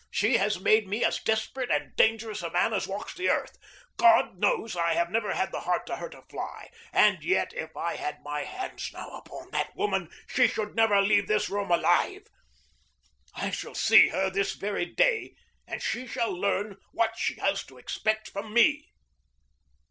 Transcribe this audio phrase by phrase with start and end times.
[0.09, 3.55] She has made me as desperate and dangerous a man as walks the earth.
[3.97, 7.77] God knows I have never had the heart to hurt a fly, and yet, if
[7.77, 12.25] I had my hands now upon that woman, she should never leave this room alive.
[13.35, 15.35] I shall see her this very day,
[15.67, 18.89] and she shall learn what she has to expect from me.